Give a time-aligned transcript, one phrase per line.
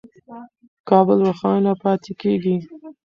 [0.89, 2.55] کابل روښانه پاتې کېږي.